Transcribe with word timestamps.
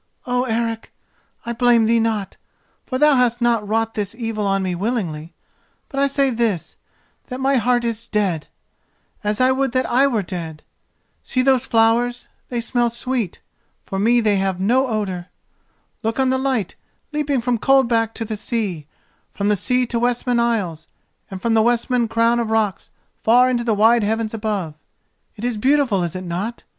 Oh, 0.25 0.45
Eric, 0.45 0.91
I 1.45 1.53
blame 1.53 1.85
thee 1.85 1.99
not, 1.99 2.35
for 2.87 2.97
thou 2.97 3.13
hast 3.17 3.39
not 3.39 3.67
wrought 3.67 3.93
this 3.93 4.15
evil 4.15 4.47
on 4.47 4.63
me 4.63 4.73
willingly; 4.73 5.35
but 5.89 5.99
I 5.99 6.07
say 6.07 6.31
this: 6.31 6.75
that 7.27 7.39
my 7.39 7.57
heart 7.57 7.85
is 7.85 8.07
dead, 8.07 8.47
as 9.23 9.39
I 9.39 9.51
would 9.51 9.73
that 9.73 9.85
I 9.87 10.07
were 10.07 10.23
dead. 10.23 10.63
See 11.21 11.43
those 11.43 11.67
flowers: 11.67 12.27
they 12.49 12.61
smell 12.61 12.89
sweet—for 12.89 13.99
me 13.99 14.21
they 14.21 14.37
have 14.37 14.59
no 14.59 14.87
odour. 14.87 15.27
Look 16.01 16.19
on 16.19 16.31
the 16.31 16.39
light 16.39 16.73
leaping 17.11 17.39
from 17.39 17.59
Coldback 17.59 18.15
to 18.15 18.25
the 18.25 18.37
sea, 18.37 18.87
from 19.31 19.49
the 19.49 19.55
sea 19.55 19.85
to 19.85 19.99
Westman 19.99 20.39
Isles, 20.39 20.87
and 21.29 21.39
from 21.39 21.53
the 21.53 21.61
Westman 21.61 22.07
crown 22.07 22.39
of 22.39 22.49
rocks 22.49 22.89
far 23.21 23.51
into 23.51 23.63
the 23.63 23.75
wide 23.75 24.01
heavens 24.01 24.33
above. 24.33 24.73
It 25.35 25.45
is 25.45 25.57
beautiful, 25.57 26.01
is 26.03 26.15
it 26.15 26.23
not? 26.23 26.63